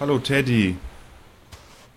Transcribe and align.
Hallo 0.00 0.18
Teddy. 0.18 0.76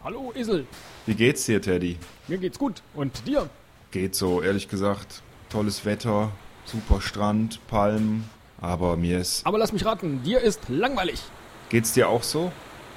Hallo 0.03 0.33
Esel, 0.35 0.67
Wie 1.05 1.15
geht's 1.15 1.45
dir, 1.45 1.61
Teddy? 1.61 1.97
mir 2.27 2.37
geht's 2.37 2.59
gut. 2.59 2.83
Und 2.93 3.25
dir? 3.25 3.49
Geht 3.91 4.13
so, 4.13 4.41
ehrlich 4.41 4.67
gesagt. 4.67 5.21
Tolles 5.49 5.85
Wetter, 5.85 6.31
super 6.65 6.99
Strand, 6.99 7.65
Palmen. 7.67 8.29
Aber 8.59 8.97
mir 8.97 9.19
ist. 9.19 9.45
Aber 9.45 9.57
lass 9.57 9.71
mich 9.71 9.85
raten, 9.85 10.21
dir 10.23 10.41
ist 10.41 10.67
langweilig. 10.67 11.21
Geht's 11.69 11.93
dir 11.93 12.09
auch 12.09 12.23
so? 12.23 12.51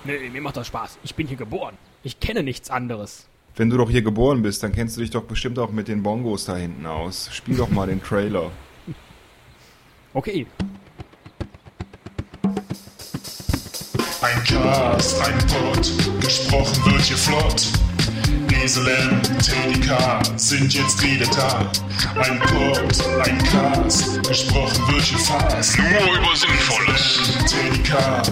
Nee, 0.04 0.28
mir 0.30 0.40
macht 0.40 0.56
das 0.56 0.66
Spaß. 0.66 0.98
Ich 1.04 1.14
bin 1.14 1.28
hier 1.28 1.36
geboren. 1.36 1.78
Ich 2.02 2.18
kenne 2.18 2.42
nichts 2.42 2.70
anderes. 2.70 3.28
Wenn 3.54 3.70
du 3.70 3.76
doch 3.76 3.88
hier 3.90 4.02
geboren 4.02 4.42
bist, 4.42 4.64
dann 4.64 4.72
kennst 4.72 4.96
du 4.96 5.00
dich 5.00 5.10
doch 5.10 5.22
bestimmt 5.22 5.58
auch 5.60 5.70
mit 5.70 5.86
den 5.88 6.02
Bongos 6.02 6.44
da 6.46 6.56
hinten 6.56 6.84
aus. 6.84 7.30
Spiel 7.32 7.56
doch 7.56 7.70
mal 7.70 7.86
den 7.86 8.02
Trailer. 8.02 8.50
Okay, 10.14 10.46
Ein 14.26 14.42
Cast, 14.42 15.20
ein 15.20 15.38
Pod, 15.46 16.20
gesprochen 16.20 16.84
wird 16.92 17.02
hier 17.02 17.16
flott. 17.16 17.68
Esel 18.60 18.88
M, 18.88 19.22
Teddy 19.22 19.78
K 19.86 20.20
sind 20.36 20.74
jetzt 20.74 21.00
wieder 21.00 21.26
da. 21.26 21.70
Ein 22.20 22.40
Pod, 22.40 23.06
ein 23.24 23.38
Cast, 23.44 24.20
gesprochen 24.28 24.92
wird 24.92 25.02
hier 25.02 25.18
fast. 25.18 25.78
Nur 25.78 25.88
über 25.88 26.34
Sinnvolles. 26.34 27.20
Teddy 27.46 27.82
K 27.84 28.22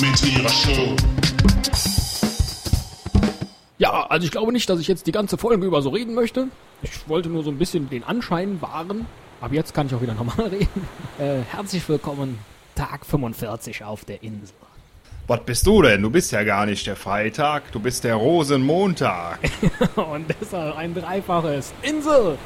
mit 0.00 0.24
ihrer 0.24 0.48
Show. 0.48 0.94
Ja, 3.78 4.06
also 4.06 4.24
ich 4.24 4.30
glaube 4.30 4.52
nicht, 4.52 4.70
dass 4.70 4.78
ich 4.78 4.86
jetzt 4.86 5.08
die 5.08 5.12
ganze 5.12 5.36
Folge 5.36 5.66
über 5.66 5.82
so 5.82 5.88
reden 5.88 6.14
möchte. 6.14 6.46
Ich 6.82 7.08
wollte 7.08 7.28
nur 7.28 7.42
so 7.42 7.50
ein 7.50 7.58
bisschen 7.58 7.90
den 7.90 8.04
Anschein 8.04 8.62
wahren. 8.62 9.06
Aber 9.40 9.54
jetzt 9.54 9.74
kann 9.74 9.88
ich 9.88 9.94
auch 9.96 10.02
wieder 10.02 10.14
normal 10.14 10.46
reden. 10.52 10.86
Äh, 11.18 11.40
herzlich 11.50 11.88
willkommen, 11.88 12.38
Tag 12.76 13.04
45 13.04 13.82
auf 13.82 14.04
der 14.04 14.22
Insel. 14.22 14.54
Was 15.30 15.44
bist 15.44 15.64
du 15.64 15.80
denn? 15.80 16.02
Du 16.02 16.10
bist 16.10 16.32
ja 16.32 16.42
gar 16.42 16.66
nicht 16.66 16.84
der 16.88 16.96
Freitag, 16.96 17.70
du 17.70 17.78
bist 17.78 18.02
der 18.02 18.16
Rosenmontag. 18.16 19.38
Und 19.94 20.26
deshalb 20.40 20.76
ein 20.76 20.92
dreifaches 20.92 21.72
Insel. 21.82 22.36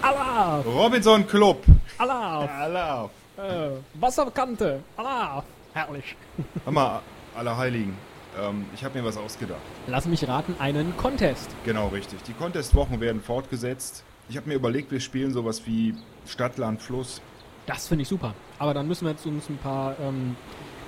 Allah, 0.00 0.60
Robinson 0.60 1.26
Club. 1.26 1.64
Allah, 1.98 2.46
Allah. 2.46 3.10
äh, 3.36 3.70
Wasserkante. 3.94 4.78
Allah, 4.96 5.42
herrlich. 5.72 6.14
Hör 6.62 6.72
mal, 6.72 7.02
alle 7.34 7.56
Heiligen. 7.56 7.96
Ähm, 8.40 8.64
ich 8.76 8.84
habe 8.84 8.96
mir 8.96 9.04
was 9.04 9.16
ausgedacht. 9.16 9.58
Lass 9.88 10.06
mich 10.06 10.28
raten, 10.28 10.54
einen 10.60 10.96
Contest. 10.96 11.50
Genau 11.64 11.88
richtig. 11.88 12.22
Die 12.28 12.34
Contest-Wochen 12.34 13.00
werden 13.00 13.22
fortgesetzt. 13.22 14.04
Ich 14.28 14.36
habe 14.36 14.48
mir 14.48 14.54
überlegt, 14.54 14.92
wir 14.92 15.00
spielen 15.00 15.32
sowas 15.32 15.62
wie 15.66 15.96
Stadt, 16.28 16.58
Land, 16.58 16.80
Fluss. 16.80 17.20
Das 17.66 17.88
finde 17.88 18.02
ich 18.02 18.08
super. 18.08 18.34
Aber 18.60 18.72
dann 18.72 18.86
müssen 18.86 19.04
wir 19.04 19.10
jetzt 19.10 19.26
uns 19.26 19.48
ein 19.48 19.58
paar 19.58 19.96
ähm, 20.00 20.36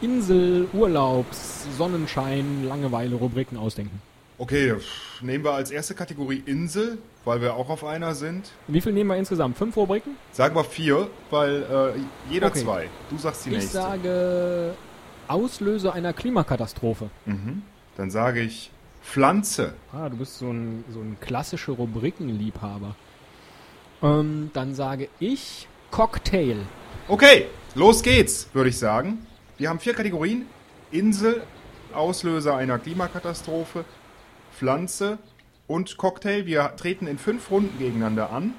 Insel, 0.03 0.69
Urlaubs, 0.73 1.67
Sonnenschein, 1.77 2.65
Langeweile-Rubriken 2.67 3.57
ausdenken. 3.59 4.01
Okay, 4.39 4.75
nehmen 5.23 5.45
wir 5.45 5.53
als 5.53 5.71
erste 5.71 5.95
Kategorie 5.95 6.43
Insel, 6.45 6.99
weil 7.25 7.41
wir 7.41 7.55
auch 7.55 7.71
auf 7.71 7.85
einer 7.85 8.15
sind. 8.15 8.51
Wie 8.69 8.83
viel 8.83 8.93
nehmen 8.93 9.09
wir 9.09 9.17
insgesamt? 9.17 9.57
Fünf 9.57 9.75
Rubriken? 9.77 10.17
Sagen 10.33 10.55
wir 10.55 10.65
vier, 10.65 11.09
weil 11.31 11.63
äh, 11.63 12.33
jeder 12.33 12.49
Okay. 12.49 12.61
zwei. 12.63 12.89
Du 13.09 13.17
sagst 13.17 13.47
die 13.47 13.51
Ich 13.51 13.57
nächste. 13.57 13.73
sage 13.79 14.75
Auslöser 15.29 15.95
einer 15.95 16.13
Klimakatastrophe. 16.13 17.09
Mhm. 17.25 17.63
Dann 17.97 18.11
sage 18.11 18.41
ich 18.43 18.71
Pflanze. 19.03 19.73
Ah, 19.93 20.09
du 20.11 20.17
bist 20.19 20.39
so 20.39 20.51
ein, 20.51 20.85
so 20.93 21.01
ein 21.01 21.17
klassischer 21.21 21.73
Rubrikenliebhaber. 21.73 22.95
Ähm, 24.03 24.51
dann 24.53 24.75
sage 24.75 25.09
ich 25.19 25.67
Cocktail. 25.91 26.57
Okay, 27.09 27.47
los 27.75 28.03
geht's, 28.03 28.51
würde 28.53 28.69
ich 28.69 28.77
sagen. 28.79 29.27
Wir 29.59 29.71
haben 29.71 29.81
vier 29.81 29.95
Kategorien. 29.95 30.45
Insel, 30.91 31.43
Auslöser 31.95 32.57
einer 32.57 32.79
Klimakatastrophe, 32.79 33.85
Pflanze 34.57 35.19
und 35.67 35.97
Cocktail. 35.97 36.45
Wir 36.45 36.77
treten 36.77 37.07
in 37.07 37.19
fünf 37.19 37.51
Runden 37.51 37.79
gegeneinander 37.79 38.31
an. 38.31 38.53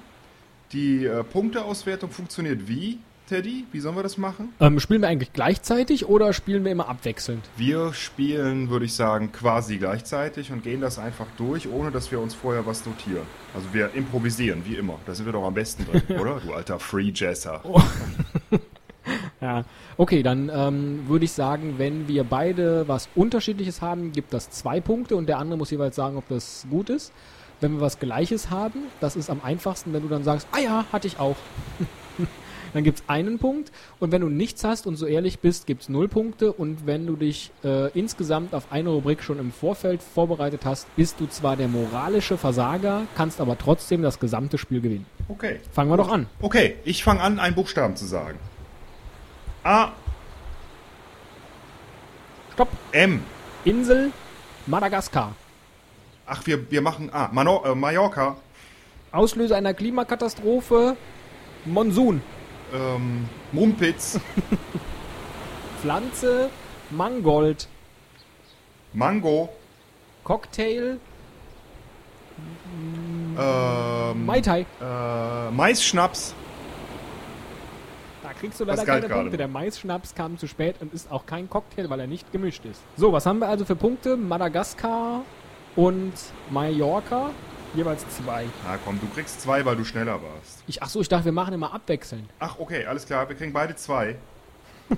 Die 0.74 1.06
äh, 1.06 1.24
Punkteauswertung 1.24 2.10
funktioniert 2.10 2.68
wie, 2.68 3.00
Teddy? 3.28 3.66
Wie 3.72 3.80
sollen 3.80 3.96
wir 3.96 4.04
das 4.04 4.18
machen? 4.18 4.54
Ähm, 4.60 4.80
spielen 4.80 5.02
wir 5.02 5.08
eigentlich 5.08 5.34
gleichzeitig 5.34 6.08
oder 6.08 6.34
spielen 6.34 6.66
wir 6.66 6.72
immer 6.72 6.90
abwechselnd? 6.90 7.48
Wir 7.58 7.94
spielen, 7.94 8.70
würde 8.70 8.86
ich 8.86 8.94
sagen, 8.94 9.32
quasi 9.32 9.78
gleichzeitig 9.78 10.52
und 10.52 10.64
gehen 10.64 10.82
das 10.82 10.98
einfach 10.98 11.28
durch, 11.38 11.70
ohne 11.70 11.92
dass 11.92 12.12
wir 12.12 12.20
uns 12.20 12.34
vorher 12.34 12.66
was 12.66 12.86
notieren. 12.86 13.28
Also 13.54 13.74
wir 13.74 13.94
improvisieren, 13.94 14.64
wie 14.66 14.76
immer. 14.76 14.98
Da 15.06 15.14
sind 15.14 15.26
wir 15.26 15.34
doch 15.34 15.46
am 15.46 15.54
besten 15.54 15.86
drin, 15.86 16.02
oder? 16.20 16.40
Du 16.40 16.54
alter 16.54 16.80
Free 16.80 17.12
Jesser. 17.14 17.62
Ja, 19.40 19.66
okay, 19.98 20.24
dann 20.24 20.50
ähm, 20.54 21.08
würde 21.08 21.26
ich 21.26 21.32
sagen, 21.32 21.76
wenn 21.78 22.08
wir 22.08 22.24
beide 22.24 22.88
was 22.88 23.08
Unterschiedliches 23.14 23.82
haben, 23.82 24.12
gibt 24.12 24.34
das 24.34 24.50
zwei 24.50 24.82
Punkte 24.82 25.16
und 25.16 25.28
der 25.28 25.38
andere 25.38 25.58
muss 25.58 25.70
jeweils 25.70 25.96
sagen, 25.96 26.18
ob 26.18 26.28
das 26.28 26.66
gut 26.70 26.90
ist. 26.90 27.14
Wenn 27.60 27.74
wir 27.74 27.82
was 27.82 28.00
Gleiches 28.00 28.50
haben, 28.50 28.84
das 29.00 29.16
ist 29.16 29.30
am 29.30 29.42
einfachsten, 29.44 29.94
wenn 29.94 30.04
du 30.04 30.10
dann 30.10 30.24
sagst, 30.24 30.48
ah 30.52 30.60
ja, 30.60 30.86
hatte 30.92 31.08
ich 31.08 31.20
auch. 31.20 31.36
dann 32.74 32.84
gibt's 32.84 33.04
einen 33.08 33.38
Punkt 33.38 33.72
und 34.00 34.12
wenn 34.12 34.22
du 34.22 34.30
nichts 34.30 34.64
hast 34.64 34.88
und 34.88 34.96
so 34.96 35.06
ehrlich 35.06 35.40
bist, 35.40 35.68
gibt's 35.68 35.88
null 35.88 36.08
Punkte 36.08 36.52
und 36.52 36.86
wenn 36.86 37.06
du 37.06 37.16
dich 37.16 37.52
äh, 37.64 37.92
insgesamt 37.98 38.54
auf 38.54 38.72
eine 38.72 38.90
Rubrik 38.90 39.24
schon 39.24 39.40
im 39.40 39.52
Vorfeld 39.52 40.02
vorbereitet 40.02 40.66
hast, 40.66 40.94
bist 40.96 41.20
du 41.20 41.28
zwar 41.28 41.56
der 41.56 41.68
moralische 41.68 42.38
Versager, 42.38 43.04
kannst 43.16 43.40
aber 43.40 43.58
trotzdem 43.58 44.02
das 44.02 44.20
gesamte 44.20 44.58
Spiel 44.58 44.82
gewinnen. 44.82 45.06
Okay. 45.28 45.60
Fangen 45.72 45.92
wir 45.92 45.98
doch 45.98 46.12
an. 46.12 46.28
Okay, 46.42 46.76
ich 46.86 47.04
fange 47.04 47.22
an, 47.22 47.40
einen 47.40 47.56
Buchstaben 47.56 47.96
zu 47.96 48.06
sagen. 48.06 48.38
A, 49.68 49.92
Stopp. 52.54 52.70
M. 52.94 53.22
Insel 53.66 54.14
Madagaskar. 54.66 55.36
Ach, 56.26 56.42
wir, 56.46 56.72
wir 56.72 56.82
machen 56.82 57.10
A. 57.14 57.28
Mano 57.34 57.66
äh, 57.66 57.76
Mallorca. 57.76 58.38
Auslöser 59.12 59.58
einer 59.58 59.74
Klimakatastrophe, 59.74 60.96
Monsun. 61.66 62.22
Ähm, 62.74 63.28
Mumpitz. 63.52 64.18
Pflanze, 65.82 66.50
Mangold. 66.90 67.68
Mango. 68.94 69.50
Cocktail, 70.24 70.98
Ähm, 73.38 74.26
Mai 74.26 74.40
Tai. 74.40 74.66
äh, 74.82 75.52
Maisschnaps. 75.52 76.34
Kriegst 78.40 78.60
du 78.60 78.66
leider 78.66 78.86
keine 78.86 79.10
Punkte. 79.10 79.38
Der 79.38 79.48
Maisschnaps 79.48 80.14
kam 80.14 80.38
zu 80.38 80.48
spät 80.48 80.76
und 80.80 80.94
ist 80.94 81.12
auch 81.12 81.26
kein 81.26 81.50
Cocktail, 81.50 81.90
weil 81.90 82.00
er 82.00 82.08
nicht 82.08 82.32
gemischt 82.32 82.66
ist. 82.66 82.82
So, 82.96 83.12
was 83.12 83.26
haben 83.26 83.40
wir 83.40 83.48
also 83.48 83.66
für 83.66 83.76
Punkte? 83.76 84.16
Madagaskar 84.16 85.24
und 85.76 86.14
Mallorca. 86.50 87.32
Jeweils 87.74 88.08
zwei. 88.10 88.46
Na 88.66 88.78
komm, 88.84 89.00
du 89.00 89.08
kriegst 89.08 89.42
zwei, 89.42 89.66
weil 89.66 89.76
du 89.76 89.84
schneller 89.84 90.22
warst. 90.22 90.64
Ich, 90.68 90.82
ach 90.82 90.90
so, 90.90 91.02
ich 91.02 91.10
dachte, 91.10 91.26
wir 91.26 91.32
machen 91.32 91.54
immer 91.54 91.74
abwechselnd. 91.74 92.30
Ach, 92.40 92.58
okay, 92.60 92.86
alles 92.86 93.06
klar. 93.06 93.28
Wir 93.28 93.36
kriegen 93.36 93.54
beide 93.54 93.76
zwei. 93.76 94.16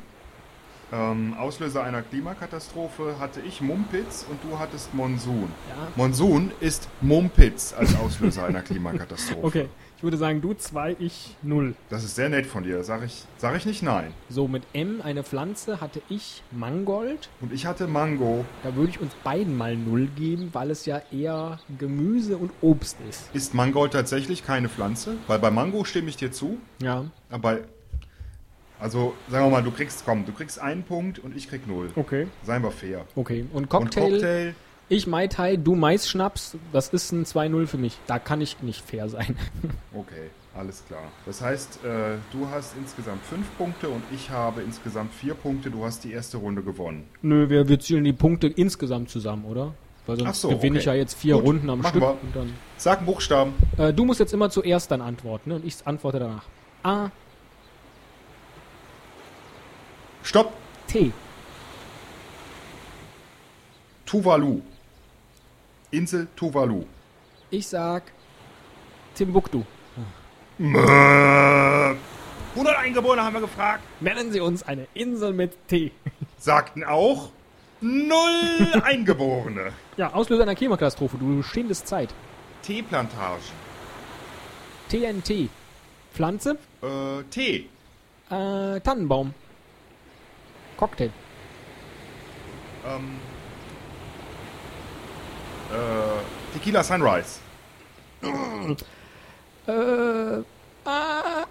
ähm, 0.94 1.36
Auslöser 1.38 1.84
einer 1.84 2.02
Klimakatastrophe 2.04 3.16
hatte 3.20 3.42
ich 3.42 3.62
Mumpitz 3.62 4.26
und 4.30 4.40
du 4.44 4.60
hattest 4.60 4.94
Monsun. 4.94 5.52
Ja. 5.70 5.88
Monsun 5.96 6.52
ist 6.60 6.88
Mumpitz 7.02 7.74
als 7.78 7.98
Auslöser 7.98 8.46
einer 8.46 8.62
Klimakatastrophe. 8.64 9.46
Okay, 9.46 9.70
ich 10.00 10.04
würde 10.04 10.16
sagen, 10.16 10.40
du 10.40 10.54
zwei, 10.54 10.96
ich 10.98 11.36
null. 11.42 11.76
Das 11.90 12.06
ist 12.06 12.16
sehr 12.16 12.30
nett 12.30 12.46
von 12.46 12.64
dir. 12.64 12.86
Sag 12.86 13.04
ich, 13.04 13.26
sag 13.36 13.58
ich 13.58 13.66
nicht 13.66 13.84
nein. 13.84 14.14
So, 14.30 14.48
mit 14.48 14.64
M 14.72 15.02
eine 15.04 15.24
Pflanze 15.26 15.82
hatte 15.82 16.02
ich 16.08 16.42
Mangold. 16.52 17.28
Und 17.42 17.52
ich 17.52 17.66
hatte 17.66 17.86
Mango. 17.86 18.46
Da 18.64 18.74
würde 18.78 18.92
ich 18.92 19.02
uns 19.02 19.12
beiden 19.26 19.58
mal 19.58 19.76
null 19.76 20.08
geben, 20.16 20.52
weil 20.54 20.72
es 20.72 20.86
ja 20.86 21.02
eher 21.12 21.60
Gemüse 21.78 22.38
und 22.38 22.52
Obst 22.62 22.96
ist. 23.10 23.30
Ist 23.34 23.54
Mangold 23.54 23.92
tatsächlich 23.92 24.46
keine 24.46 24.70
Pflanze? 24.70 25.18
Weil 25.28 25.40
bei 25.40 25.52
Mango 25.52 25.84
stimme 25.84 26.08
ich 26.08 26.16
dir 26.16 26.32
zu. 26.32 26.60
Ja, 26.82 27.04
Aber, 27.30 27.58
also, 28.80 29.14
sagen 29.30 29.48
wir 29.48 29.50
mal, 29.52 29.64
du 29.64 29.72
kriegst, 29.72 30.04
komm, 30.06 30.26
du 30.26 30.32
kriegst 30.32 30.60
einen 30.62 30.84
Punkt 30.84 31.20
und 31.20 31.36
ich 31.36 31.50
krieg 31.50 31.68
null. 31.68 31.92
okay. 31.98 32.28
Seien 32.44 32.64
wir 32.64 32.72
fair. 32.72 33.06
Okay, 33.18 33.42
und 33.52 33.64
Und 33.64 33.70
Cocktail, 33.70 34.12
Cocktail, 34.12 34.56
ich 34.90 35.08
Mai 35.08 35.28
Tai, 35.28 35.56
du 35.56 35.76
Maisschnaps, 35.76 36.58
das 36.74 36.90
ist 36.90 37.12
ein 37.12 37.26
2-0 37.26 37.68
für 37.68 37.78
mich. 37.78 37.98
Da 38.08 38.20
kann 38.20 38.42
ich 38.42 38.62
nicht 38.62 38.84
fair 38.84 39.08
sein. 39.10 39.38
okay, 39.94 40.30
alles 40.56 40.84
klar. 40.88 41.04
Das 41.26 41.42
heißt, 41.42 41.86
äh, 41.86 42.18
du 42.32 42.48
hast 42.50 42.76
insgesamt 42.78 43.24
fünf 43.24 43.46
Punkte 43.58 43.90
und 43.90 44.04
ich 44.14 44.30
habe 44.30 44.62
insgesamt 44.62 45.14
vier 45.14 45.34
Punkte. 45.36 45.70
Du 45.72 45.86
hast 45.86 46.04
die 46.04 46.12
erste 46.12 46.38
Runde 46.38 46.64
gewonnen. 46.64 47.08
Nö, 47.22 47.50
wir, 47.50 47.68
wir 47.70 47.80
zählen 47.80 48.04
die 48.04 48.14
Punkte 48.14 48.48
insgesamt 48.48 49.10
zusammen, 49.10 49.46
oder? 49.46 49.74
Weil 50.06 50.18
sonst 50.18 50.30
Ach 50.30 50.36
so, 50.36 50.50
gewinne 50.50 50.80
ich 50.80 50.88
okay. 50.88 50.96
ja 50.98 51.02
jetzt 51.02 51.14
vier 51.14 51.36
Gut, 51.36 51.46
Runden 51.46 51.70
am 51.70 51.84
Stück. 51.84 52.02
wir. 52.02 52.12
Und 52.12 52.36
dann, 52.36 52.54
Sag 52.78 52.98
einen 52.98 53.06
Buchstaben. 53.06 53.54
äh, 53.78 53.94
du 53.94 54.06
musst 54.06 54.20
jetzt 54.20 54.34
immer 54.34 54.50
zuerst 54.50 54.90
dann 54.90 55.02
antworten 55.02 55.52
ne? 55.52 55.56
und 55.58 55.66
ich 55.66 55.76
antworte 55.86 56.20
danach. 56.20 56.46
A, 56.82 57.12
Stopp. 60.24 60.54
T. 60.88 61.12
Tuvalu. 64.06 64.62
Insel 65.92 66.28
Tuvalu. 66.36 66.86
Ich 67.50 67.68
sag 67.68 68.04
Timbuktu. 69.16 69.64
100 70.60 71.98
Eingeborene 72.78 73.24
haben 73.24 73.34
wir 73.34 73.42
gefragt. 73.42 73.84
Nennen 74.00 74.32
Sie 74.32 74.40
uns 74.40 74.64
eine 74.64 74.88
Insel 74.94 75.34
mit 75.34 75.68
T. 75.68 75.92
Sagten 76.38 76.84
auch 76.84 77.30
Null 77.82 78.82
Eingeborene. 78.84 79.72
Ja, 79.98 80.14
Auslöser 80.14 80.44
einer 80.44 80.56
Klimakatastrophe. 80.56 81.18
Du 81.18 81.42
stehendes 81.44 81.86
Zeit. 81.86 82.14
Teeplantage. 82.62 83.42
TNT. 84.90 85.50
Pflanze. 86.14 86.58
Äh, 86.82 87.24
Tee. 87.30 87.70
Äh, 88.30 88.80
Tannenbaum. 88.82 89.34
Cocktail. 90.78 91.12
Ähm, 92.86 93.20
äh, 95.72 96.54
Tequila 96.54 96.84
Sunrise. 96.84 97.40
Äh, 98.22 98.76
ah, 100.86 101.46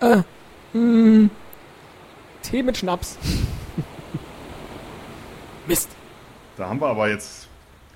äh, 0.00 0.06
äh, 0.06 0.22
mh, 0.76 1.30
Tee 2.42 2.62
mit 2.62 2.76
Schnaps. 2.76 3.16
Mist. 5.66 5.90
Da 6.56 6.68
haben 6.68 6.80
wir 6.80 6.88
aber 6.88 7.08
jetzt 7.08 7.48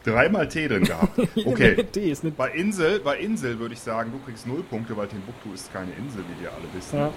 dreimal 0.05 0.49
Tee 0.49 0.69
drin 0.69 0.85
gehabt. 0.85 1.19
Okay. 1.44 1.82
Tee 1.85 2.11
ist 2.11 2.25
nicht. 2.25 2.37
Bei 2.37 2.50
Insel, 2.50 3.00
bei 3.00 3.19
Insel 3.19 3.59
würde 3.59 3.75
ich 3.75 3.81
sagen, 3.81 4.12
du 4.12 4.19
kriegst 4.25 4.47
null 4.47 4.62
Punkte, 4.62 4.97
weil 4.97 5.09
Timbuktu 5.09 5.53
ist 5.53 5.73
keine 5.73 5.93
Insel, 5.93 6.25
wie 6.29 6.43
wir 6.43 6.50
alle 6.50 6.65
wissen. 6.75 6.99
Ja. 6.99 7.12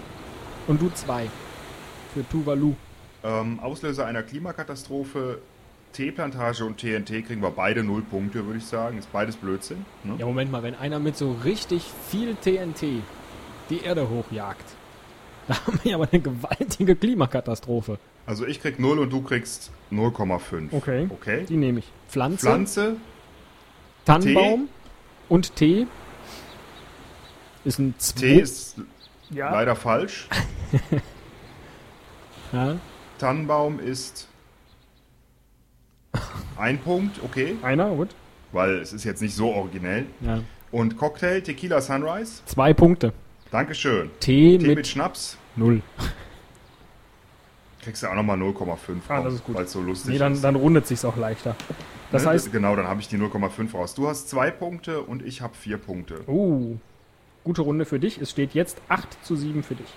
Und 0.67 0.81
du 0.81 0.89
zwei. 0.89 1.29
Für 2.13 2.27
Tuvalu. 2.27 2.75
Ähm, 3.23 3.59
Auslöser 3.59 4.05
einer 4.05 4.23
Klimakatastrophe, 4.23 5.39
Teeplantage 5.93 6.65
und 6.65 6.77
TNT 6.77 7.25
kriegen 7.25 7.41
wir 7.41 7.51
beide 7.51 7.83
null 7.83 8.01
Punkte, 8.01 8.45
würde 8.45 8.59
ich 8.59 8.65
sagen. 8.65 8.97
Ist 8.97 9.11
beides 9.11 9.35
Blödsinn. 9.35 9.85
Ne? 10.03 10.15
Ja, 10.17 10.25
Moment 10.25 10.51
mal, 10.51 10.63
wenn 10.63 10.75
einer 10.75 10.99
mit 10.99 11.17
so 11.17 11.33
richtig 11.43 11.83
viel 12.09 12.35
TNT 12.35 13.03
die 13.69 13.81
Erde 13.83 14.09
hochjagt, 14.09 14.65
da 15.47 15.65
haben 15.65 15.79
wir 15.83 15.95
aber 15.95 16.07
eine 16.11 16.21
gewaltige 16.21 16.95
Klimakatastrophe. 16.95 17.99
Also 18.25 18.45
ich 18.45 18.61
krieg 18.61 18.79
0 18.79 18.99
und 18.99 19.11
du 19.11 19.21
kriegst 19.21 19.71
0,5. 19.91 20.69
Okay. 20.71 21.07
Okay. 21.09 21.45
Die 21.47 21.57
nehme 21.57 21.79
ich. 21.79 21.91
Pflanze, 22.07 22.45
Pflanze, 22.45 22.95
Tannenbaum 24.05 24.69
und 25.27 25.55
Tee. 25.55 25.87
Ist 27.63 27.79
ein 27.79 27.95
Zwo 27.97 28.19
Tee 28.19 28.39
ist 28.39 28.77
ja. 29.29 29.51
leider 29.51 29.75
falsch. 29.75 30.27
ja. 32.51 32.77
Tannenbaum 33.17 33.79
ist 33.79 34.27
ein 36.57 36.77
Punkt, 36.79 37.19
okay, 37.23 37.55
Einer, 37.61 37.89
gut. 37.89 38.09
weil 38.51 38.77
es 38.79 38.93
ist 38.93 39.03
jetzt 39.03 39.21
nicht 39.21 39.35
so 39.35 39.49
originell. 39.53 40.05
Ja. 40.21 40.41
Und 40.71 40.97
Cocktail, 40.97 41.41
Tequila 41.41 41.81
Sunrise, 41.81 42.41
Zwei 42.45 42.73
Punkte. 42.73 43.13
Dankeschön. 43.51 44.09
Tee, 44.19 44.57
Tee 44.57 44.67
mit, 44.67 44.77
mit 44.77 44.87
Schnaps, 44.87 45.37
null. 45.55 45.81
kriegst 47.81 48.03
du 48.03 48.07
auch 48.07 48.15
nochmal 48.15 48.37
0,5 48.37 48.77
Ah, 49.09 49.21
das 49.23 49.33
ist 49.35 49.43
gut. 49.43 49.55
weil 49.55 49.65
es 49.65 49.71
so 49.71 49.81
lustig 49.81 50.11
Nee, 50.13 50.17
dann, 50.19 50.33
ist. 50.33 50.43
dann 50.43 50.55
rundet 50.55 50.87
sich's 50.87 51.03
auch 51.03 51.17
leichter. 51.17 51.55
Das 52.11 52.23
Ne? 52.23 52.29
heißt, 52.29 52.51
Genau, 52.51 52.75
dann 52.75 52.87
habe 52.87 53.01
ich 53.01 53.07
die 53.07 53.17
0,5 53.17 53.73
raus. 53.73 53.95
Du 53.95 54.07
hast 54.07 54.29
zwei 54.29 54.51
Punkte 54.51 55.01
und 55.01 55.25
ich 55.25 55.41
habe 55.41 55.55
vier 55.55 55.77
Punkte. 55.77 56.21
uh, 56.27 56.77
gute 57.43 57.61
Runde 57.63 57.85
für 57.85 57.99
dich. 57.99 58.19
Es 58.21 58.29
steht 58.31 58.53
jetzt 58.53 58.79
8 58.89 59.17
zu 59.25 59.35
7 59.35 59.63
für 59.63 59.75
dich. 59.75 59.87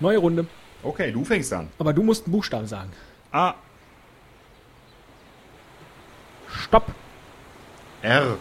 Neue 0.00 0.18
Runde. 0.18 0.46
Okay, 0.82 1.12
du 1.12 1.24
fängst 1.24 1.52
an. 1.52 1.68
Aber 1.78 1.92
du 1.92 2.02
musst 2.02 2.26
einen 2.26 2.32
Buchstaben 2.32 2.66
sagen. 2.66 2.90
A, 3.32 3.54
Stopp. 6.70 6.86
R, 8.02 8.36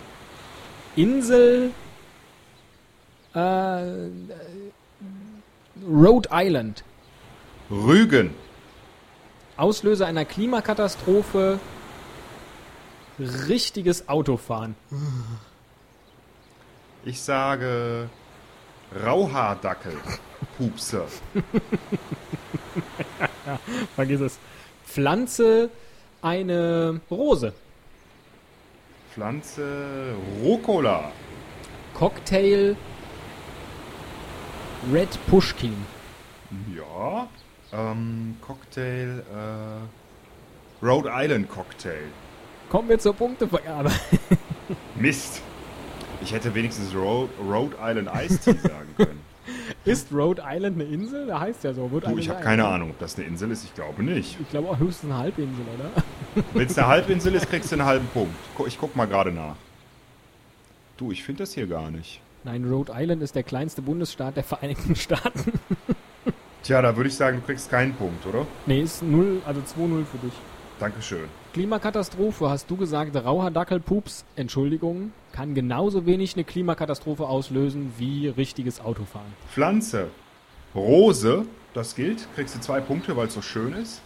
Insel 0.95 1.71
äh, 3.33 3.39
Rhode 5.83 6.29
Island. 6.31 6.83
Rügen, 7.71 8.35
Auslöser 9.57 10.05
einer 10.05 10.25
Klimakatastrophe. 10.25 11.59
Richtiges 13.17 14.07
Autofahren. 14.07 14.75
ich 17.03 17.19
sage 17.19 18.11
Rauhaardackel, 19.03 19.97
Pupse, 20.55 21.05
Vergiss 23.95 24.21
es. 24.21 24.37
Pflanze 24.85 25.71
eine 26.21 27.01
Rose. 27.09 27.53
Pflanze 29.19 30.15
Rucola, 30.41 31.11
Cocktail 31.93 32.77
Red 34.93 35.09
Pushkin. 35.27 35.73
ja, 36.73 37.27
ähm, 37.73 38.37
Cocktail, 38.39 39.21
äh, 39.29 40.85
Rhode 40.85 41.09
Island 41.13 41.49
Cocktail. 41.49 42.07
Kommen 42.69 42.87
wir 42.87 42.97
zur 42.97 43.13
Punktevergabe. 43.13 43.91
Mist. 44.95 45.41
Ich 46.21 46.31
hätte 46.31 46.55
wenigstens 46.55 46.95
Ro 46.95 47.27
Rhode 47.45 47.75
Island 47.81 48.09
Ice 48.23 48.39
Tea 48.39 48.57
sagen 48.69 48.87
können. 48.95 49.19
Ist 49.83 50.13
Rhode 50.13 50.41
Island 50.47 50.79
eine 50.79 50.85
Insel? 50.85 51.27
Da 51.27 51.41
heißt 51.41 51.65
ja 51.65 51.73
so. 51.73 51.91
Wird 51.91 52.05
Du, 52.05 52.11
eine 52.11 52.21
ich 52.21 52.29
habe 52.29 52.41
keine 52.41 52.65
Ahnung, 52.65 52.91
ob 52.91 52.99
das 52.99 53.17
eine 53.17 53.27
Insel 53.27 53.51
ist. 53.51 53.65
Ich 53.65 53.75
glaube 53.75 54.01
nicht. 54.01 54.37
Ich 54.39 54.49
glaube 54.49 54.69
auch 54.69 54.79
höchstens 54.79 55.11
eine 55.11 55.19
Halbinsel, 55.19 55.65
oder? 55.77 56.03
Wenn 56.53 56.67
es 56.67 56.77
eine 56.77 56.87
Halbinsel 56.87 57.33
ist, 57.35 57.49
kriegst 57.49 57.71
du 57.71 57.75
einen 57.75 57.85
halben 57.85 58.07
Punkt. 58.07 58.35
Ich 58.67 58.77
guck 58.79 58.95
mal 58.95 59.05
gerade 59.05 59.31
nach. 59.31 59.55
Du, 60.97 61.11
ich 61.11 61.23
finde 61.23 61.43
das 61.43 61.53
hier 61.53 61.67
gar 61.67 61.91
nicht. 61.91 62.21
Nein, 62.43 62.65
Rhode 62.65 62.91
Island 62.95 63.21
ist 63.21 63.35
der 63.35 63.43
kleinste 63.43 63.81
Bundesstaat 63.81 64.35
der 64.35 64.43
Vereinigten 64.43 64.95
Staaten. 64.95 65.53
Tja, 66.63 66.81
da 66.81 66.95
würde 66.95 67.09
ich 67.09 67.15
sagen, 67.15 67.37
du 67.37 67.45
kriegst 67.45 67.69
keinen 67.69 67.93
Punkt, 67.93 68.25
oder? 68.25 68.45
nee, 68.65 68.81
ist 68.81 69.01
0, 69.01 69.41
also 69.45 69.61
2-0 69.61 70.05
für 70.05 70.17
dich. 70.17 70.33
Dankeschön. 70.79 71.25
Klimakatastrophe, 71.53 72.49
hast 72.49 72.69
du 72.69 72.77
gesagt, 72.77 73.15
rauer 73.15 73.51
Dackelpups, 73.51 74.23
Entschuldigung, 74.35 75.11
kann 75.33 75.53
genauso 75.53 76.05
wenig 76.05 76.35
eine 76.35 76.43
Klimakatastrophe 76.43 77.25
auslösen 77.25 77.93
wie 77.97 78.27
richtiges 78.27 78.79
Autofahren. 78.79 79.33
Pflanze. 79.51 80.07
Rose, 80.75 81.45
das 81.73 81.95
gilt. 81.95 82.27
Kriegst 82.35 82.55
du 82.55 82.61
zwei 82.61 82.79
Punkte, 82.79 83.17
weil 83.17 83.27
es 83.27 83.33
so 83.33 83.41
schön 83.41 83.73
ist. 83.73 84.01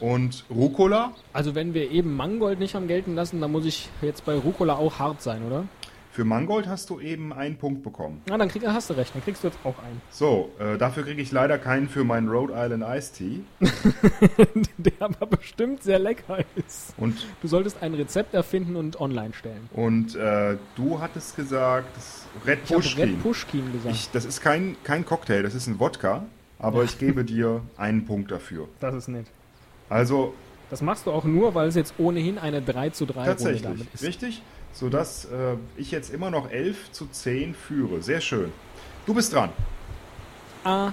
Und 0.00 0.44
Rucola. 0.50 1.12
Also 1.32 1.54
wenn 1.54 1.74
wir 1.74 1.90
eben 1.90 2.14
Mangold 2.16 2.58
nicht 2.58 2.74
haben 2.74 2.88
gelten 2.88 3.14
lassen, 3.14 3.40
dann 3.40 3.52
muss 3.52 3.64
ich 3.66 3.88
jetzt 4.02 4.24
bei 4.24 4.34
Rucola 4.34 4.74
auch 4.76 4.98
hart 4.98 5.20
sein, 5.22 5.42
oder? 5.46 5.64
Für 6.12 6.24
Mangold 6.24 6.66
hast 6.66 6.90
du 6.90 6.98
eben 6.98 7.32
einen 7.32 7.56
Punkt 7.56 7.84
bekommen. 7.84 8.20
Na, 8.26 8.36
dann 8.36 8.48
krieg, 8.48 8.66
hast 8.66 8.90
du 8.90 8.94
recht, 8.94 9.14
dann 9.14 9.22
kriegst 9.22 9.44
du 9.44 9.48
jetzt 9.48 9.58
auch 9.62 9.78
einen. 9.78 10.02
So, 10.10 10.50
äh, 10.58 10.76
dafür 10.76 11.04
kriege 11.04 11.22
ich 11.22 11.30
leider 11.30 11.56
keinen 11.56 11.88
für 11.88 12.02
meinen 12.02 12.28
Rhode 12.28 12.52
Island 12.56 12.82
Iced 12.84 13.14
Tea. 13.14 13.40
Der 14.78 14.92
aber 14.98 15.26
bestimmt 15.26 15.84
sehr 15.84 16.00
lecker 16.00 16.38
ist. 16.56 16.94
Und, 16.96 17.26
Du 17.42 17.48
solltest 17.48 17.80
ein 17.80 17.94
Rezept 17.94 18.34
erfinden 18.34 18.74
und 18.76 19.00
online 19.00 19.32
stellen. 19.34 19.68
und 19.72 20.16
äh, 20.16 20.56
du 20.74 21.00
hattest 21.00 21.36
gesagt, 21.36 21.96
Red 22.44 22.58
Ich 22.64 22.70
Pushkin. 22.74 23.04
Red 23.04 23.22
Pushkin 23.22 23.72
gesagt. 23.72 23.94
Ich, 23.94 24.10
das 24.10 24.24
ist 24.24 24.40
kein, 24.40 24.76
kein 24.82 25.04
Cocktail, 25.06 25.42
das 25.42 25.54
ist 25.54 25.68
ein 25.68 25.78
Wodka. 25.78 26.24
Aber 26.58 26.84
ich 26.84 26.98
gebe 26.98 27.24
dir 27.24 27.62
einen 27.78 28.04
Punkt 28.04 28.30
dafür. 28.30 28.68
das 28.80 28.94
ist 28.94 29.08
nett. 29.08 29.26
Also 29.90 30.32
Das 30.70 30.80
machst 30.80 31.04
du 31.06 31.10
auch 31.12 31.24
nur, 31.24 31.54
weil 31.54 31.68
es 31.68 31.74
jetzt 31.74 31.94
ohnehin 31.98 32.38
eine 32.38 32.62
3 32.62 32.90
zu 32.90 33.04
3 33.04 33.12
Runde 33.14 33.30
tatsächlich, 33.30 33.62
damit 33.62 33.86
ist. 33.92 34.02
richtig? 34.02 34.42
Sodass 34.72 35.24
äh, 35.26 35.56
ich 35.76 35.90
jetzt 35.90 36.14
immer 36.14 36.30
noch 36.30 36.48
11 36.50 36.92
zu 36.92 37.06
10 37.08 37.54
führe. 37.54 38.00
Sehr 38.02 38.20
schön. 38.20 38.52
Du 39.04 39.12
bist 39.14 39.32
dran. 39.34 39.50
A, 40.64 40.92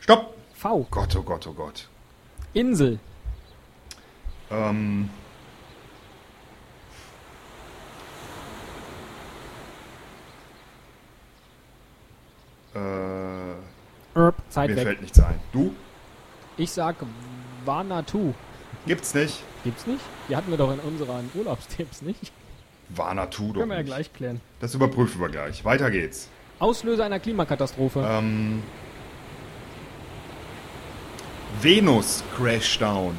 Stopp! 0.00 0.34
V, 0.54 0.86
Gott, 0.90 1.14
oh 1.16 1.22
Gott, 1.22 1.46
oh 1.46 1.52
Gott. 1.52 1.88
Insel, 2.54 2.98
Ähm, 4.50 5.08
äh, 12.74 14.18
Erb, 14.18 14.34
Zeit 14.50 14.70
mir 14.70 14.76
weg. 14.76 14.84
fällt 14.84 15.00
nichts 15.02 15.20
ein. 15.20 15.38
Du? 15.52 15.74
Ich 16.56 16.70
sag 16.70 16.96
Vanatu. 17.64 18.34
Gibt's 18.86 19.14
nicht. 19.14 19.42
Gibt's 19.64 19.86
nicht? 19.86 20.00
Die 20.28 20.36
hatten 20.36 20.50
wir 20.50 20.58
doch 20.58 20.72
in 20.72 20.80
unseren 20.80 21.30
Urlaubstipps, 21.34 22.02
nicht? 22.02 22.32
Vanatu 22.88 23.48
doch 23.52 23.60
Können 23.60 23.70
wir 23.70 23.76
ja 23.76 23.82
nicht. 23.82 23.88
gleich 23.90 24.12
klären. 24.12 24.40
Das 24.60 24.74
überprüfen 24.74 25.20
wir 25.20 25.28
gleich. 25.28 25.64
Weiter 25.64 25.90
geht's. 25.90 26.28
Auslöser 26.58 27.04
einer 27.04 27.20
Klimakatastrophe. 27.20 28.04
Ähm, 28.06 28.62
Venus 31.60 32.22
Crashdown. 32.36 33.16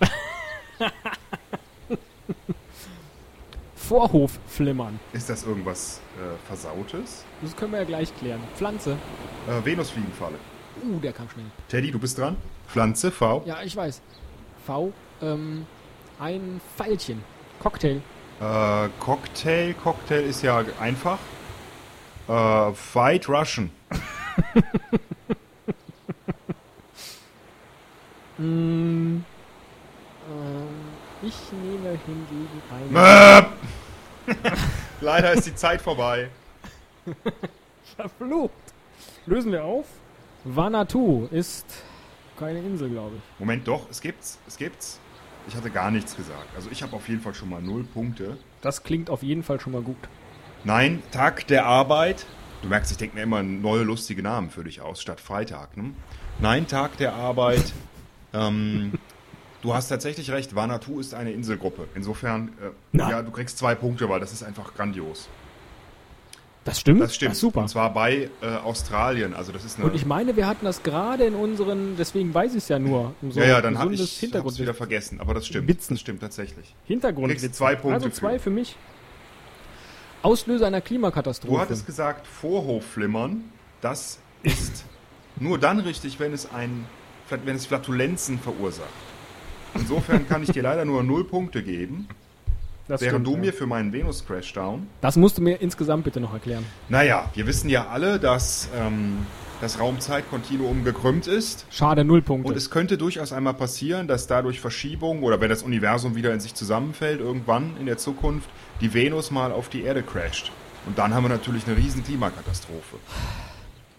Vorhofflimmern. 3.76 4.98
Ist 5.12 5.30
das 5.30 5.44
irgendwas 5.44 6.00
äh, 6.18 6.36
Versautes? 6.46 7.24
Das 7.42 7.54
können 7.56 7.72
wir 7.72 7.78
ja 7.80 7.84
gleich 7.84 8.16
klären. 8.18 8.40
Pflanze. 8.56 8.96
Äh, 9.48 9.64
Venusfliegenfalle. 9.64 10.36
Uh, 10.82 10.98
der 11.00 11.12
kam 11.12 11.28
schnell. 11.30 11.46
Teddy, 11.68 11.90
du 11.90 11.98
bist 11.98 12.18
dran. 12.18 12.36
Pflanze, 12.68 13.10
V. 13.10 13.42
Ja, 13.46 13.62
ich 13.62 13.76
weiß. 13.76 14.00
V. 14.66 14.92
Ähm, 15.22 15.66
ein 16.18 16.60
Pfeilchen. 16.76 17.22
Cocktail. 17.60 18.00
Äh, 18.40 18.88
Cocktail. 19.00 19.74
Cocktail 19.74 20.22
ist 20.24 20.42
ja 20.42 20.64
einfach. 20.80 21.18
Äh, 22.28 22.32
White 22.32 23.28
Russian. 23.32 23.70
Mm, 28.38 29.24
ähm, 30.28 30.84
ich 31.22 31.34
nehme 31.52 31.98
hingegen 32.04 32.62
eine. 32.70 33.46
Leider 35.00 35.32
ist 35.32 35.46
die 35.46 35.54
Zeit 35.54 35.80
vorbei. 35.80 36.28
Verflucht. 37.96 38.52
Lösen 39.24 39.52
wir 39.52 39.64
auf. 39.64 39.86
Vanuatu 40.48 41.26
ist 41.32 41.66
keine 42.38 42.60
Insel, 42.60 42.88
glaube 42.90 43.16
ich. 43.16 43.40
Moment, 43.40 43.66
doch, 43.66 43.90
es 43.90 44.00
gibt's, 44.00 44.38
es 44.46 44.56
gibt's. 44.56 45.00
Ich 45.48 45.56
hatte 45.56 45.70
gar 45.70 45.90
nichts 45.90 46.14
gesagt. 46.14 46.46
Also 46.54 46.68
ich 46.70 46.84
habe 46.84 46.94
auf 46.94 47.08
jeden 47.08 47.20
Fall 47.20 47.34
schon 47.34 47.50
mal 47.50 47.60
null 47.60 47.82
Punkte. 47.82 48.36
Das 48.60 48.84
klingt 48.84 49.10
auf 49.10 49.24
jeden 49.24 49.42
Fall 49.42 49.58
schon 49.58 49.72
mal 49.72 49.82
gut. 49.82 49.96
Nein, 50.62 51.02
Tag 51.10 51.48
der 51.48 51.66
Arbeit. 51.66 52.26
Du 52.62 52.68
merkst, 52.68 52.92
ich 52.92 52.96
denke 52.96 53.16
mir 53.16 53.22
immer 53.22 53.42
neue 53.42 53.82
lustige 53.82 54.22
Namen 54.22 54.50
für 54.50 54.62
dich 54.62 54.80
aus, 54.80 55.02
statt 55.02 55.20
Freitag. 55.20 55.76
Ne? 55.76 55.94
Nein, 56.38 56.68
Tag 56.68 56.96
der 56.96 57.14
Arbeit. 57.14 57.72
ähm, 58.32 58.92
du 59.62 59.74
hast 59.74 59.88
tatsächlich 59.88 60.30
recht, 60.30 60.54
Vanuatu 60.54 61.00
ist 61.00 61.12
eine 61.12 61.32
Inselgruppe. 61.32 61.88
Insofern, 61.96 62.52
äh, 62.92 62.98
ja, 62.98 63.22
du 63.22 63.32
kriegst 63.32 63.58
zwei 63.58 63.74
Punkte, 63.74 64.08
weil 64.08 64.20
das 64.20 64.32
ist 64.32 64.44
einfach 64.44 64.74
grandios. 64.74 65.28
Das 66.66 66.80
stimmt? 66.80 67.00
Das 67.00 67.14
stimmt. 67.14 67.32
Ach, 67.32 67.38
super. 67.38 67.60
Und 67.60 67.68
zwar 67.68 67.94
bei 67.94 68.28
äh, 68.42 68.46
Australien. 68.46 69.34
Also 69.34 69.52
das 69.52 69.64
ist 69.64 69.78
eine. 69.78 69.86
Und 69.86 69.94
ich 69.94 70.04
meine, 70.04 70.36
wir 70.36 70.48
hatten 70.48 70.64
das 70.64 70.82
gerade 70.82 71.24
in 71.24 71.36
unseren, 71.36 71.96
deswegen 71.96 72.34
weiß 72.34 72.52
ich 72.52 72.64
es 72.64 72.68
ja 72.68 72.80
nur, 72.80 73.14
um 73.22 73.30
so 73.30 73.38
ja, 73.38 73.46
ja, 73.46 73.62
dann 73.62 73.78
habe 73.78 73.94
ich 73.94 74.18
Hintergrund 74.18 74.58
wieder 74.58 74.74
vergessen. 74.74 75.20
Aber 75.20 75.32
das 75.32 75.46
stimmt. 75.46 75.68
Witzen. 75.68 75.94
Das 75.94 76.00
stimmt 76.00 76.20
tatsächlich. 76.20 76.74
Hintergrund. 76.84 77.30
Kriegst 77.30 77.54
zwei 77.54 77.76
Punkte 77.76 77.94
Also 77.94 78.08
zwei 78.10 78.34
für. 78.34 78.44
für 78.44 78.50
mich. 78.50 78.76
Auslöser 80.22 80.66
einer 80.66 80.80
Klimakatastrophe. 80.80 81.54
Du 81.54 81.60
hattest 81.60 81.86
gesagt, 81.86 82.26
Vorhofflimmern, 82.26 83.44
das 83.80 84.18
ist 84.42 84.84
nur 85.36 85.58
dann 85.58 85.78
richtig, 85.78 86.18
wenn 86.18 86.32
es 86.32 86.52
ein, 86.52 86.84
wenn 87.30 87.54
es 87.54 87.66
Flatulenzen 87.66 88.40
verursacht. 88.40 88.88
Insofern 89.74 90.26
kann 90.26 90.42
ich 90.42 90.50
dir 90.50 90.64
leider 90.64 90.84
nur 90.84 91.04
null 91.04 91.22
Punkte 91.22 91.62
geben, 91.62 92.08
das 92.88 93.00
während 93.00 93.26
stimmt, 93.26 93.26
du 93.26 93.32
ja. 93.32 93.38
mir 93.38 93.52
für 93.52 93.66
meinen 93.66 93.92
Venus-Crashdown. 93.92 94.86
Das 95.00 95.16
musst 95.16 95.38
du 95.38 95.42
mir 95.42 95.60
insgesamt 95.60 96.04
bitte 96.04 96.20
noch 96.20 96.32
erklären. 96.32 96.64
Naja, 96.88 97.30
wir 97.34 97.46
wissen 97.46 97.68
ja 97.68 97.88
alle, 97.88 98.20
dass 98.20 98.68
ähm, 98.76 99.26
das 99.60 99.80
Raumzeitkontinuum 99.80 100.84
gekrümmt 100.84 101.26
ist. 101.26 101.66
Schade, 101.70 102.04
null 102.04 102.22
Punkte. 102.22 102.48
Und 102.48 102.56
es 102.56 102.70
könnte 102.70 102.98
durchaus 102.98 103.32
einmal 103.32 103.54
passieren, 103.54 104.06
dass 104.06 104.26
dadurch 104.26 104.60
Verschiebungen 104.60 105.22
oder 105.22 105.40
wenn 105.40 105.50
das 105.50 105.62
Universum 105.62 106.14
wieder 106.14 106.32
in 106.32 106.40
sich 106.40 106.54
zusammenfällt, 106.54 107.20
irgendwann 107.20 107.76
in 107.80 107.86
der 107.86 107.98
Zukunft 107.98 108.48
die 108.80 108.92
Venus 108.94 109.30
mal 109.30 109.52
auf 109.52 109.68
die 109.68 109.82
Erde 109.82 110.02
crasht. 110.02 110.52
Und 110.86 110.98
dann 110.98 111.14
haben 111.14 111.24
wir 111.24 111.30
natürlich 111.30 111.66
eine 111.66 111.76
riesen 111.76 112.04
Klimakatastrophe. 112.04 112.98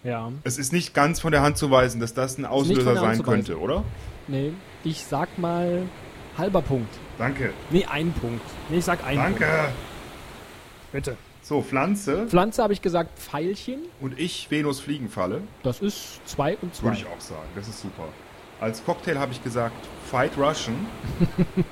ja. 0.04 0.32
Es 0.44 0.56
ist 0.56 0.72
nicht 0.72 0.94
ganz 0.94 1.20
von 1.20 1.32
der 1.32 1.42
Hand 1.42 1.58
zu 1.58 1.70
weisen, 1.70 2.00
dass 2.00 2.14
das 2.14 2.38
ein 2.38 2.46
Auslöser 2.46 2.96
sein 2.96 3.22
könnte, 3.22 3.58
oder? 3.58 3.84
Nee, 4.28 4.52
ich 4.84 5.04
sag 5.04 5.38
mal 5.38 5.82
halber 6.38 6.62
Punkt. 6.62 6.92
Danke. 7.18 7.52
Nee, 7.70 7.84
ein 7.84 8.12
Punkt. 8.12 8.44
Nee, 8.68 8.78
ich 8.78 8.84
sag 8.84 9.04
ein 9.04 9.16
Punkt. 9.18 9.40
Danke. 9.42 9.68
Bitte. 10.92 11.16
So, 11.42 11.62
Pflanze 11.62 12.26
Pflanze 12.26 12.62
habe 12.62 12.72
ich 12.72 12.82
gesagt 12.82 13.18
Pfeilchen. 13.18 13.80
und 14.00 14.18
ich 14.18 14.50
Venus 14.50 14.80
Fliegenfalle, 14.80 15.40
Das 15.62 15.80
ist 15.80 16.20
zwei 16.26 16.56
und 16.60 16.74
zwei. 16.74 16.84
würde 16.88 16.96
ich 16.98 17.06
auch 17.06 17.20
sagen. 17.20 17.48
Das 17.54 17.68
ist 17.68 17.80
super. 17.80 18.04
Als 18.60 18.84
Cocktail 18.84 19.18
habe 19.18 19.32
ich 19.32 19.42
gesagt 19.42 19.76
Fight 20.10 20.36
Russian. 20.36 20.74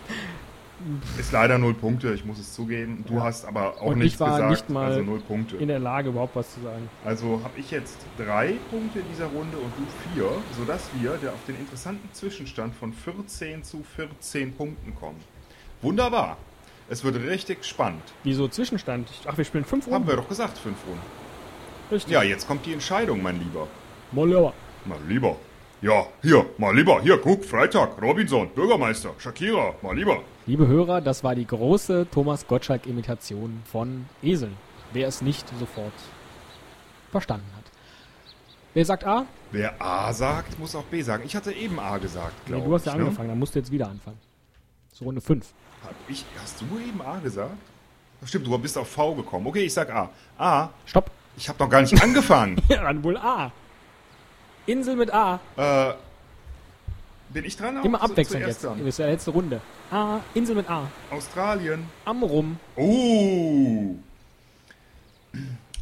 ist 1.18 1.32
leider 1.32 1.58
null 1.58 1.74
Punkte, 1.74 2.12
ich 2.14 2.24
muss 2.24 2.38
es 2.38 2.54
zugeben. 2.54 3.04
Du 3.06 3.22
hast 3.22 3.44
aber 3.44 3.80
auch 3.80 3.86
Und 3.86 3.98
ich 3.98 4.04
nichts 4.04 4.20
war 4.20 4.32
gesagt, 4.32 4.50
nicht 4.50 4.70
mal 4.70 4.86
also 4.86 5.02
null 5.02 5.20
Punkte. 5.20 5.56
In 5.56 5.68
der 5.68 5.78
Lage, 5.78 6.10
überhaupt 6.10 6.36
was 6.36 6.52
zu 6.54 6.60
sagen. 6.60 6.88
Also 7.04 7.40
habe 7.44 7.58
ich 7.58 7.70
jetzt 7.70 7.98
drei 8.18 8.54
Punkte 8.70 9.00
in 9.00 9.04
dieser 9.10 9.26
Runde 9.26 9.56
und 9.56 9.72
du 9.76 9.84
vier, 10.14 10.30
sodass 10.58 10.88
wir 11.00 11.12
der 11.22 11.32
auf 11.32 11.44
den 11.46 11.58
interessanten 11.58 12.08
Zwischenstand 12.12 12.74
von 12.74 12.92
14 12.92 13.64
zu 13.64 13.82
14 13.96 14.54
Punkten 14.54 14.94
kommen. 14.94 15.20
Wunderbar. 15.82 16.36
Es 16.88 17.02
wird 17.02 17.16
richtig 17.16 17.64
spannend. 17.64 18.02
Wieso 18.22 18.46
Zwischenstand? 18.48 19.08
Ach, 19.26 19.36
wir 19.36 19.44
spielen 19.44 19.64
fünf 19.64 19.86
Haben 19.86 19.94
Runden. 19.94 20.08
wir 20.08 20.16
doch 20.16 20.28
gesagt, 20.28 20.56
fünf 20.58 20.76
Runden. 20.86 21.02
Richtig. 21.90 22.12
Ja, 22.12 22.22
jetzt 22.22 22.46
kommt 22.46 22.64
die 22.66 22.72
Entscheidung, 22.72 23.22
mein 23.22 23.38
Lieber. 23.40 23.66
Mollauer. 24.12 24.54
Mal 24.84 24.98
lieber. 25.08 25.36
Ja, 25.82 26.06
hier, 26.22 26.46
mal 26.58 26.74
lieber. 26.74 27.02
Hier, 27.02 27.18
guck, 27.18 27.44
Freitag, 27.44 28.00
Robinson, 28.00 28.48
Bürgermeister, 28.54 29.10
Shakira, 29.18 29.74
mal 29.82 29.94
lieber. 29.94 30.22
Liebe 30.46 30.66
Hörer, 30.66 31.00
das 31.00 31.22
war 31.22 31.34
die 31.34 31.46
große 31.46 32.06
Thomas 32.10 32.46
Gottschalk-Imitation 32.46 33.62
von 33.70 34.06
Eseln. 34.22 34.56
Wer 34.92 35.08
es 35.08 35.20
nicht 35.20 35.46
sofort 35.58 35.92
verstanden 37.10 37.46
hat. 37.56 37.64
Wer 38.72 38.84
sagt 38.84 39.04
A? 39.04 39.26
Wer 39.52 39.80
A 39.80 40.12
sagt, 40.12 40.58
muss 40.58 40.74
auch 40.74 40.84
B 40.84 41.02
sagen. 41.02 41.22
Ich 41.26 41.36
hatte 41.36 41.52
eben 41.52 41.78
A 41.78 41.98
gesagt, 41.98 42.34
Nee, 42.46 42.52
glaube 42.52 42.68
du 42.68 42.74
hast 42.74 42.86
ja 42.86 42.92
ich. 42.92 42.98
ne? 42.98 43.04
angefangen, 43.04 43.28
dann 43.30 43.38
musst 43.38 43.54
du 43.54 43.58
jetzt 43.58 43.70
wieder 43.70 43.88
anfangen. 43.88 44.18
So 44.92 45.04
Runde 45.04 45.20
5. 45.20 45.46
Hab 45.84 45.94
ich, 46.08 46.24
hast 46.42 46.60
du 46.62 46.64
eben 46.78 47.00
A 47.02 47.18
gesagt? 47.18 47.54
Ach, 48.22 48.28
stimmt, 48.28 48.46
du 48.46 48.56
bist 48.58 48.78
auf 48.78 48.88
V 48.88 49.14
gekommen. 49.14 49.46
Okay, 49.46 49.64
ich 49.64 49.74
sag 49.74 49.90
A. 49.90 50.10
A, 50.38 50.70
Stopp. 50.86 51.10
ich 51.36 51.48
habe 51.48 51.62
noch 51.62 51.68
gar 51.70 51.82
nicht 51.82 52.02
angefangen. 52.02 52.56
Ja, 52.68 52.82
dann 52.82 53.02
wohl 53.04 53.16
A. 53.18 53.52
Insel 54.66 54.96
mit 54.96 55.12
A. 55.12 55.40
äh, 55.56 55.94
bin 57.30 57.44
ich 57.44 57.56
dran? 57.56 57.84
Immer 57.84 58.02
abwechselnd 58.02 58.46
jetzt. 58.46 58.64
Dran. 58.64 58.78
Das 58.78 58.88
ist 58.88 58.98
ja 58.98 59.06
letzte 59.06 59.30
Runde. 59.30 59.60
A. 59.90 60.20
Insel 60.34 60.54
mit 60.54 60.68
A. 60.68 60.90
Australien. 61.10 61.88
Amrum. 62.04 62.58
Uh. 62.76 63.96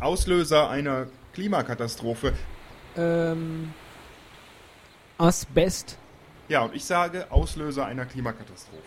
Auslöser 0.00 0.68
einer 0.68 1.06
Klimakatastrophe. 1.32 2.32
Ähm. 2.96 3.72
Asbest. 5.18 5.98
Ja, 6.48 6.62
und 6.62 6.74
ich 6.74 6.84
sage 6.84 7.26
Auslöser 7.30 7.86
einer 7.86 8.04
Klimakatastrophe. 8.04 8.82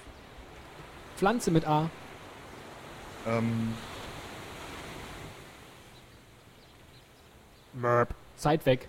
Pflanze 1.15 1.51
mit 1.51 1.65
A. 1.65 1.89
Ähm, 3.25 3.73
Zeit 8.35 8.65
weg. 8.65 8.87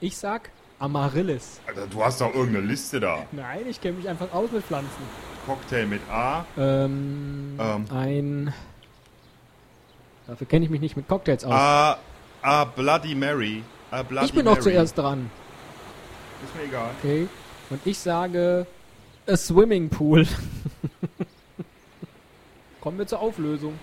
Ich 0.00 0.16
sag 0.16 0.50
Amaryllis. 0.78 1.60
Alter, 1.66 1.86
du 1.86 2.02
hast 2.02 2.20
doch 2.20 2.34
irgendeine 2.34 2.66
Liste 2.66 3.00
da. 3.00 3.26
Nein, 3.32 3.66
ich 3.68 3.80
kenne 3.80 3.98
mich 3.98 4.08
einfach 4.08 4.32
aus 4.32 4.50
mit 4.50 4.64
Pflanzen. 4.64 5.02
Cocktail 5.46 5.86
mit 5.86 6.00
A. 6.10 6.44
Ähm, 6.56 7.58
Ähm. 7.60 7.84
Ein. 7.90 8.54
Dafür 10.26 10.46
kenne 10.46 10.64
ich 10.64 10.70
mich 10.70 10.80
nicht 10.80 10.96
mit 10.96 11.08
Cocktails 11.08 11.44
aus. 11.44 11.52
A, 11.52 11.98
A 12.42 12.64
Bloody 12.64 13.14
Mary. 13.14 13.62
A 13.90 14.02
Bloody 14.02 14.26
ich 14.26 14.32
bin 14.32 14.44
Mary. 14.44 14.56
noch 14.56 14.62
zuerst 14.62 14.96
dran. 14.96 15.30
Ist 16.44 16.54
mir 16.56 16.62
egal. 16.68 16.90
Okay. 16.98 17.28
Und 17.68 17.80
ich 17.84 17.98
sage 17.98 18.66
a 19.26 19.36
Swimmingpool. 19.36 20.26
Kommen 22.80 22.98
wir 22.98 23.06
zur 23.06 23.20
Auflösung. 23.20 23.78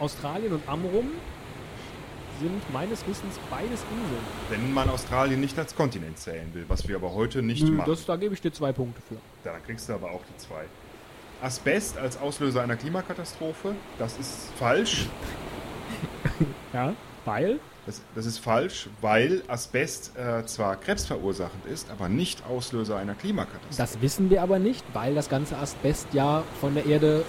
Australien 0.00 0.52
und 0.54 0.68
Amrum 0.68 1.10
sind 2.42 2.72
meines 2.72 3.06
Wissens 3.06 3.38
beides 3.50 3.80
Inseln. 3.90 4.24
Wenn 4.50 4.72
man 4.74 4.88
Australien 4.90 5.40
nicht 5.40 5.58
als 5.58 5.74
Kontinent 5.74 6.18
zählen 6.18 6.48
will, 6.52 6.64
was 6.68 6.86
wir 6.88 6.96
aber 6.96 7.14
heute 7.14 7.42
nicht 7.42 7.64
Nö, 7.64 7.72
machen. 7.72 7.90
das, 7.90 8.04
da 8.04 8.16
gebe 8.16 8.34
ich 8.34 8.40
dir 8.40 8.52
zwei 8.52 8.72
Punkte 8.72 9.00
für. 9.08 9.16
Dann 9.44 9.62
kriegst 9.64 9.88
du 9.88 9.94
aber 9.94 10.10
auch 10.10 10.22
die 10.30 10.36
zwei. 10.38 10.64
Asbest 11.40 11.98
als 11.98 12.18
Auslöser 12.20 12.62
einer 12.62 12.76
Klimakatastrophe, 12.76 13.74
das 13.98 14.18
ist 14.18 14.48
falsch. 14.58 15.06
Ja, 16.72 16.94
weil 17.24 17.60
Das, 17.84 18.00
das 18.14 18.26
ist 18.26 18.38
falsch, 18.38 18.88
weil 19.00 19.42
Asbest 19.48 20.12
äh, 20.16 20.44
zwar 20.46 20.76
krebsverursachend 20.76 21.66
ist, 21.66 21.90
aber 21.90 22.08
nicht 22.08 22.44
Auslöser 22.46 22.96
einer 22.96 23.14
Klimakatastrophe. 23.14 23.76
das 23.76 24.00
wissen 24.00 24.30
wir 24.30 24.42
aber 24.42 24.58
nicht, 24.58 24.84
weil 24.94 25.14
das 25.14 25.28
ganze 25.28 25.56
Asbest 25.58 26.06
ja 26.12 26.42
von 26.60 26.74
der 26.74 26.86
Erde 26.86 27.24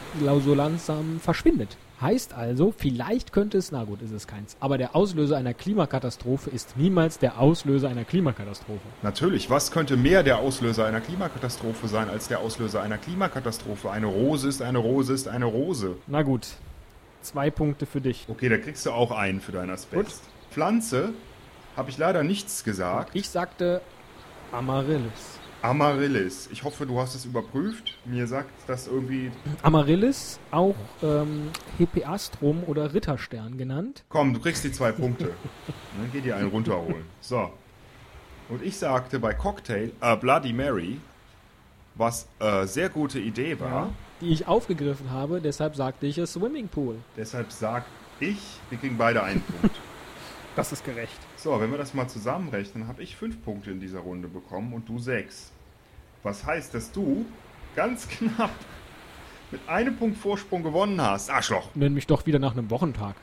so 0.46 0.54
langsam 0.54 1.20
verschwindet. 1.20 1.76
Heißt 2.04 2.34
also, 2.34 2.74
vielleicht 2.76 3.32
könnte 3.32 3.58
es, 3.58 3.72
na 3.72 3.86
gut, 3.86 4.02
ist 4.02 4.12
es 4.12 4.28
keins, 4.28 4.58
aber 4.60 4.78
der 4.78 4.94
Auslöser 4.94 5.38
einer 5.38 5.54
Klimakatastrophe 5.54 6.50
ist 6.50 6.76
niemals 6.76 7.18
der 7.18 7.40
Auslöser 7.40 7.88
einer 7.88 8.04
Klimakatastrophe. 8.04 8.82
Natürlich, 9.04 9.50
was 9.50 9.72
könnte 9.72 9.96
mehr 9.96 10.22
der 10.22 10.40
Auslöser 10.40 10.86
einer 10.86 11.00
Klimakatastrophe 11.00 11.88
sein 11.88 12.10
als 12.10 12.28
der 12.28 12.40
Auslöser 12.40 12.82
einer 12.82 12.98
Klimakatastrophe? 12.98 13.90
Eine 13.90 14.08
Rose 14.08 14.50
ist 14.50 14.62
eine 14.62 14.80
Rose 14.80 15.14
ist 15.14 15.30
eine 15.30 15.46
Rose. 15.46 15.96
Na 16.08 16.24
gut, 16.24 16.46
zwei 17.22 17.50
Punkte 17.50 17.86
für 17.86 18.02
dich. 18.02 18.26
Okay, 18.28 18.50
da 18.50 18.58
kriegst 18.58 18.86
du 18.86 18.92
auch 18.92 19.12
einen 19.12 19.40
für 19.40 19.54
deinen 19.54 19.70
Asbest. 19.70 20.24
Pflanze 20.52 21.14
habe 21.78 21.90
ich 21.90 21.98
leider 21.98 22.24
nichts 22.24 22.66
gesagt. 22.66 23.12
Ich 23.16 23.30
sagte 23.30 23.80
Amaryllis. 24.52 25.40
Amaryllis. 25.64 26.50
Ich 26.52 26.66
hoffe, 26.66 26.86
du 26.86 27.00
hast 27.00 27.16
es 27.16 27.24
überprüft. 27.24 27.98
Mir 28.04 28.28
sagt 28.28 28.52
das 28.68 28.88
irgendwie. 28.88 29.32
Amaryllis, 29.62 30.38
auch 30.52 30.76
ähm, 31.02 31.52
Hepeastrum 31.78 32.64
oder 32.68 32.94
Ritterstern 32.94 33.58
genannt. 33.58 34.04
Komm, 34.10 34.34
du 34.34 34.42
kriegst 34.42 34.66
die 34.66 34.74
zwei 34.74 34.92
Punkte. 34.92 35.32
Dann 35.98 36.12
geh 36.12 36.20
dir 36.20 36.36
einen 36.36 36.50
runterholen. 36.50 37.06
So. 37.22 37.50
Und 38.50 38.62
ich 38.62 38.78
sagte 38.78 39.20
bei 39.20 39.34
Cocktail 39.34 39.92
a 40.02 40.16
Bloody 40.16 40.52
Mary, 40.52 41.00
was 41.96 42.28
äh, 42.40 42.66
sehr 42.66 42.90
gute 42.90 43.20
Idee 43.20 43.58
war. 43.58 43.94
Die 44.20 44.34
ich 44.34 44.46
aufgegriffen 44.48 45.12
habe, 45.12 45.40
deshalb 45.40 45.78
sagte 45.78 46.08
ich 46.08 46.18
es 46.18 46.34
Swimmingpool. 46.34 46.98
Deshalb 47.16 47.54
sag 47.54 47.86
ich, 48.20 48.40
wir 48.70 48.78
kriegen 48.78 48.98
beide 48.98 49.24
einen 49.24 49.42
Punkt. 49.42 49.80
Das 50.56 50.72
ist 50.72 50.86
gerecht. 50.86 51.18
So, 51.36 51.60
wenn 51.60 51.72
wir 51.72 51.78
das 51.78 51.94
mal 51.94 52.08
zusammenrechnen, 52.08 52.88
habe 52.88 53.02
ich 53.02 53.16
fünf 53.16 53.44
Punkte 53.44 53.72
in 53.72 53.80
dieser 53.80 54.00
Runde 54.00 54.28
bekommen 54.28 54.74
und 54.74 54.88
du 54.88 55.00
sechs. 55.00 55.52
Was 56.22 56.46
heißt, 56.46 56.74
dass 56.74 56.92
du 56.92 57.26
ganz 57.76 58.08
knapp 58.10 58.52
mit 59.52 59.62
einem 59.68 59.96
Punkt 59.98 60.18
Vorsprung 60.18 60.64
gewonnen 60.64 61.02
hast? 61.02 61.30
Arschloch. 61.30 61.70
Nenn 61.74 61.94
mich 61.94 62.08
doch 62.08 62.26
wieder 62.26 62.40
nach 62.40 62.54
einem 62.54 62.70
Wochentag. 62.70 63.16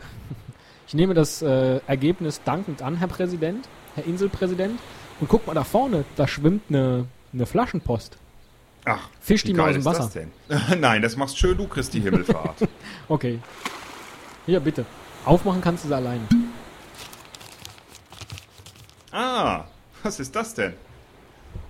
Ich 0.88 0.94
nehme 0.94 1.14
das 1.14 1.40
äh, 1.40 1.80
Ergebnis 1.86 2.42
dankend 2.44 2.82
an, 2.82 2.96
Herr 2.96 3.06
Präsident, 3.06 3.68
Herr 3.94 4.04
Inselpräsident. 4.06 4.80
Und 5.20 5.28
guck 5.28 5.46
mal 5.46 5.54
da 5.54 5.62
vorne, 5.62 6.04
da 6.16 6.26
schwimmt 6.26 6.62
eine, 6.68 7.06
eine 7.32 7.46
Flaschenpost. 7.46 8.16
Ach, 8.86 9.08
Fisch 9.20 9.44
wie 9.44 9.48
die 9.48 9.54
mal 9.54 9.68
aus 9.68 9.74
dem 9.74 9.84
Wasser. 9.84 9.98
das 10.04 10.12
denn? 10.12 10.30
Nein, 10.80 11.02
das 11.02 11.16
machst 11.16 11.38
schön 11.38 11.56
du, 11.56 11.68
Christi 11.68 12.00
Himmelfahrt. 12.00 12.56
Okay. 13.08 13.38
Hier, 14.46 14.58
bitte. 14.60 14.86
Aufmachen 15.24 15.60
kannst 15.60 15.84
du 15.84 15.88
sie 15.88 15.94
alleine. 15.94 16.22
Ah, 19.12 19.64
was 20.02 20.20
ist 20.20 20.34
das 20.36 20.54
denn? 20.54 20.74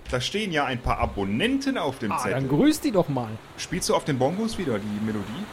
Da 0.09 0.19
stehen 0.19 0.51
ja 0.51 0.65
ein 0.65 0.81
paar 0.81 0.97
Abonnenten 0.99 1.77
auf 1.77 1.99
dem 1.99 2.11
Ah, 2.11 2.17
Zettel. 2.17 2.33
dann 2.33 2.49
grüß 2.49 2.81
die 2.81 2.91
doch 2.91 3.07
mal. 3.09 3.29
Spielst 3.57 3.89
du 3.89 3.95
auf 3.95 4.03
den 4.03 4.19
Bongos 4.19 4.57
wieder 4.57 4.77
die 4.77 5.05
Melodie? 5.05 5.45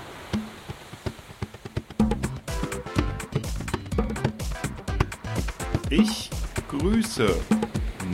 Ich 5.91 6.31
grüße 6.69 7.35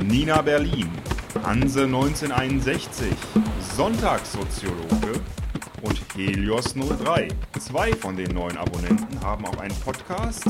Nina 0.05 0.43
Berlin, 0.43 0.91
Hanse 1.43 1.85
1961, 1.85 3.13
Sonntagssoziologe 3.77 5.04
Helios 6.17 6.75
03. 6.75 7.29
Zwei 7.59 7.93
von 7.93 8.17
den 8.17 8.33
neuen 8.33 8.57
Abonnenten 8.57 9.21
haben 9.21 9.45
auch 9.47 9.59
einen 9.59 9.75
Podcast. 9.81 10.45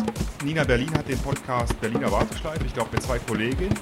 Nina 0.44 0.62
Berlin 0.62 0.92
hat 0.94 1.08
den 1.08 1.18
Podcast 1.18 1.80
Berliner 1.80 2.12
Warteschleife, 2.12 2.66
ich 2.66 2.74
glaube 2.74 2.90
mit 2.92 3.02
zwei 3.02 3.18
Kolleginnen. 3.18 3.74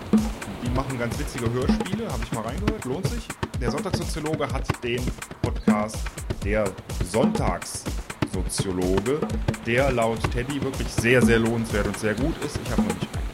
Die 0.64 0.70
machen 0.70 0.96
ganz 0.96 1.18
witzige 1.18 1.52
Hörspiele, 1.52 2.06
habe 2.06 2.22
ich 2.22 2.30
mal 2.30 2.42
reingehört, 2.42 2.84
lohnt 2.84 3.08
sich. 3.08 3.26
Der 3.60 3.72
Sonntagssoziologe 3.72 4.46
hat 4.46 4.68
den 4.84 5.02
Podcast 5.42 5.98
Der 6.44 6.70
Sonntagssoziologe, 7.10 9.18
der 9.66 9.90
laut 9.90 10.20
Teddy 10.30 10.62
wirklich 10.62 10.86
sehr, 10.88 11.20
sehr 11.20 11.40
lohnenswert 11.40 11.88
und 11.88 11.98
sehr 11.98 12.14
gut 12.14 12.36
ist. 12.44 12.60
Ich 12.64 12.70
habe 12.70 12.82
noch 12.82 12.94
nicht 12.94 13.08
reingehört. 13.12 13.32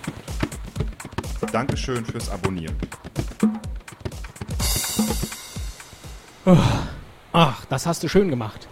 Dankeschön 1.53 2.07
fürs 2.07 2.31
Abonnieren. 2.31 2.77
Ach, 7.41 7.65
das 7.67 7.87
hast 7.87 8.03
du 8.03 8.09
schön 8.09 8.31
gemacht. 8.31 8.67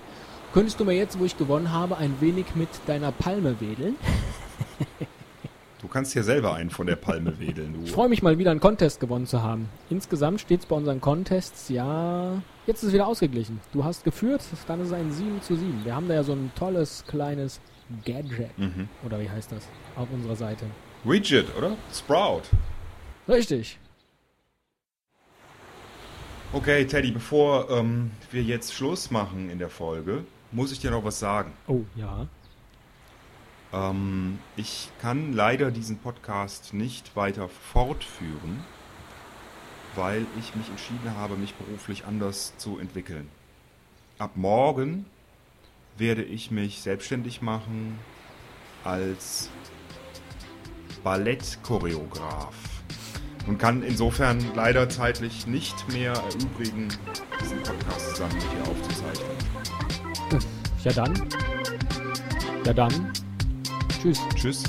Könntest 0.52 0.80
du 0.80 0.84
mir 0.84 0.94
jetzt, 0.94 1.20
wo 1.20 1.24
ich 1.24 1.38
gewonnen 1.38 1.70
habe, 1.70 1.98
ein 1.98 2.20
wenig 2.20 2.46
mit 2.56 2.68
deiner 2.86 3.12
Palme 3.12 3.60
wedeln? 3.60 3.94
Du 5.82 5.88
kannst 5.88 6.14
hier 6.14 6.24
selber 6.24 6.54
einen 6.54 6.70
von 6.70 6.88
der 6.88 6.96
Palme 6.96 7.38
wedeln. 7.38 7.76
Ich 7.84 7.90
Du. 7.90 7.94
freue 7.94 8.08
mich 8.08 8.20
mal 8.20 8.38
wieder 8.38 8.50
einen 8.50 8.58
Contest 8.58 8.98
gewonnen 8.98 9.26
zu 9.26 9.42
haben. 9.42 9.68
Insgesamt 9.88 10.40
steht 10.40 10.60
es 10.60 10.66
bei 10.66 10.74
unseren 10.74 11.00
Contests, 11.00 11.68
ja, 11.68 12.42
jetzt 12.66 12.78
ist 12.82 12.88
es 12.88 12.92
wieder 12.94 13.06
ausgeglichen. 13.06 13.60
Du 13.72 13.84
hast 13.84 14.02
geführt, 14.02 14.42
dann 14.66 14.80
ist 14.80 14.88
es 14.88 14.92
ein 14.94 15.12
7 15.12 15.40
zu 15.42 15.54
7. 15.54 15.84
Wir 15.84 15.94
haben 15.94 16.08
da 16.08 16.14
ja 16.14 16.22
so 16.24 16.32
ein 16.32 16.50
tolles 16.58 17.04
kleines 17.06 17.60
Gadget, 18.04 18.58
Mhm. 18.58 18.88
oder 19.04 19.20
wie 19.20 19.30
heißt 19.30 19.52
das, 19.52 19.62
auf 19.94 20.08
unserer 20.12 20.34
Seite. 20.34 20.64
Widget, 21.04 21.46
oder? 21.56 21.76
Sprout. 21.94 22.42
Richtig. 23.28 23.78
Okay, 26.52 26.86
Teddy, 26.86 27.10
bevor 27.10 27.68
ähm, 27.70 28.12
wir 28.30 28.42
jetzt 28.42 28.72
Schluss 28.72 29.10
machen 29.10 29.50
in 29.50 29.58
der 29.58 29.68
Folge, 29.68 30.24
muss 30.52 30.70
ich 30.70 30.78
dir 30.78 30.92
noch 30.92 31.04
was 31.04 31.18
sagen. 31.18 31.52
Oh, 31.66 31.82
ja. 31.96 32.28
Ähm, 33.72 34.38
ich 34.56 34.88
kann 35.00 35.32
leider 35.32 35.72
diesen 35.72 35.98
Podcast 35.98 36.72
nicht 36.72 37.16
weiter 37.16 37.48
fortführen, 37.48 38.64
weil 39.96 40.24
ich 40.38 40.54
mich 40.54 40.68
entschieden 40.68 41.16
habe, 41.16 41.36
mich 41.36 41.54
beruflich 41.54 42.06
anders 42.06 42.56
zu 42.58 42.78
entwickeln. 42.78 43.28
Ab 44.18 44.30
morgen 44.36 45.04
werde 45.98 46.22
ich 46.22 46.52
mich 46.52 46.80
selbstständig 46.80 47.42
machen 47.42 47.98
als 48.84 49.50
Ballettchoreograf 51.02 52.75
und 53.46 53.58
kann 53.58 53.82
insofern 53.82 54.38
leider 54.54 54.88
zeitlich 54.88 55.46
nicht 55.46 55.88
mehr 55.92 56.12
erübrigen, 56.12 56.88
diesen 57.40 57.62
Podcast 57.62 58.10
zusammen 58.10 58.34
mit 58.34 58.42
dir 58.42 58.70
aufzuzeichnen. 58.70 59.36
Ja 60.84 60.92
dann. 60.92 61.28
Ja 62.64 62.72
dann. 62.72 63.12
Tschüss. 64.00 64.20
Tschüss. 64.36 64.64